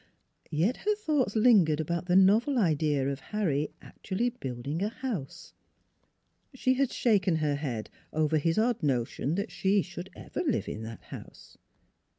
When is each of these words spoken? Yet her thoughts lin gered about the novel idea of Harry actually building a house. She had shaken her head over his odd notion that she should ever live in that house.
Yet 0.49 0.77
her 0.77 0.95
thoughts 0.95 1.35
lin 1.35 1.63
gered 1.63 1.79
about 1.79 2.07
the 2.07 2.15
novel 2.15 2.57
idea 2.57 3.07
of 3.07 3.19
Harry 3.19 3.69
actually 3.83 4.29
building 4.31 4.81
a 4.81 4.89
house. 4.89 5.53
She 6.55 6.73
had 6.73 6.91
shaken 6.91 7.35
her 7.35 7.53
head 7.57 7.91
over 8.11 8.39
his 8.39 8.57
odd 8.57 8.81
notion 8.81 9.35
that 9.35 9.51
she 9.51 9.83
should 9.83 10.09
ever 10.15 10.41
live 10.43 10.67
in 10.67 10.81
that 10.81 11.03
house. 11.03 11.55